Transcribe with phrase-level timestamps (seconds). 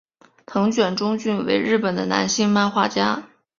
[0.47, 3.27] 藤卷忠俊为日本的男性漫画家。